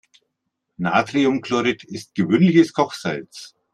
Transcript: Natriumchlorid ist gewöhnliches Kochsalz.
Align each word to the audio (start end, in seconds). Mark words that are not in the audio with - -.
Natriumchlorid 0.77 1.83
ist 1.83 2.15
gewöhnliches 2.15 2.73
Kochsalz. 2.73 3.53